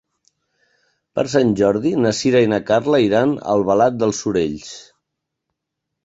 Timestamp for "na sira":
2.05-2.41